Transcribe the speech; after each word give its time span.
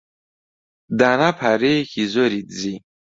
دانا 0.99 1.29
پارەیەکی 1.39 2.03
زۆری 2.13 2.41
دزی. 2.49 2.75